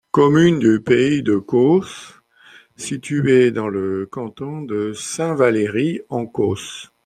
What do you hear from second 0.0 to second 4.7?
Commune du pays de Caux située dans le canton